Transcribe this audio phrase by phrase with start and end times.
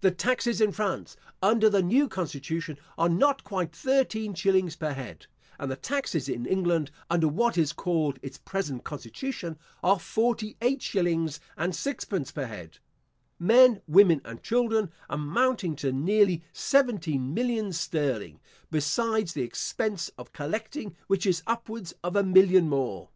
[0.00, 5.26] The taxes in France, under the new constitution, are not quite thirteen shillings per head,*
[5.58, 10.80] and the taxes in England, under what is called its present constitution, are forty eight
[10.80, 12.78] shillings and sixpence per head
[13.38, 18.40] men, women, and children amounting to nearly seventeen millions sterling,
[18.70, 23.10] besides the expense of collecting, which is upwards of a million more.